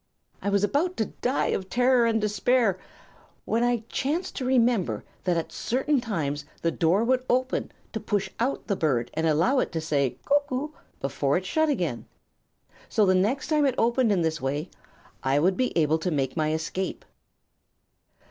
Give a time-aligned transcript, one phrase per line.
[0.41, 2.79] I was about to die of terror and despair
[3.45, 8.27] when I chanced to remember that at certain times the door would open to push
[8.39, 12.07] out the bird and allow it to say 'Cuck oo!' before it shut again.
[12.89, 14.71] So, the next time it opened in this way,
[15.21, 17.05] I would be able to make my escape.